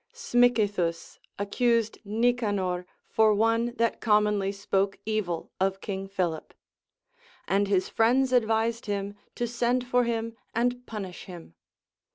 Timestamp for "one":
3.35-3.75